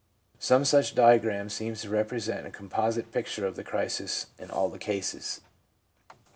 Some 0.39 0.65
such 0.65 0.95
diagram 0.95 1.49
seems 1.49 1.81
to 1.83 1.89
represent 1.91 2.47
a 2.47 2.49
composite 2.49 3.11
picture 3.11 3.45
of 3.45 3.55
the 3.55 3.63
crisis 3.63 4.25
in 4.39 4.49
all 4.49 4.67
the 4.67 4.79
cases. 4.79 5.41